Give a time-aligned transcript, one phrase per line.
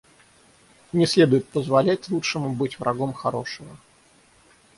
[0.93, 3.77] Не следует позволять лучшему быть врагом хорошего.